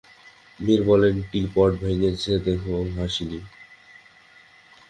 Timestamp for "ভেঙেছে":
1.81-2.31